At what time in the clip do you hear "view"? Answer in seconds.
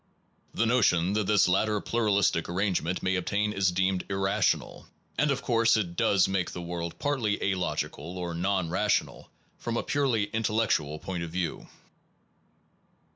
11.29-11.67